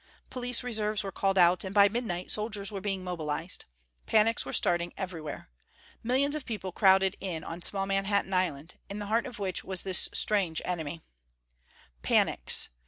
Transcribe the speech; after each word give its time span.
Police 0.31 0.63
reserves 0.63 1.03
were 1.03 1.11
called 1.11 1.37
out, 1.37 1.63
and 1.63 1.75
by 1.75 1.87
midnight 1.87 2.31
soldiers 2.31 2.71
were 2.71 2.81
being 2.81 3.03
mobilized. 3.03 3.65
Panics 4.07 4.43
were 4.47 4.51
starting 4.51 4.93
everywhere. 4.97 5.51
Millions 6.01 6.33
of 6.33 6.43
people 6.43 6.71
crowded 6.71 7.15
in 7.19 7.43
on 7.43 7.61
small 7.61 7.85
Manhattan 7.85 8.33
Island, 8.33 8.79
in 8.89 8.97
the 8.97 9.05
heart 9.05 9.27
of 9.27 9.37
which 9.37 9.63
was 9.63 9.83
this 9.83 10.09
strange 10.11 10.59
enemy. 10.65 11.01
Panics.... 12.01 12.69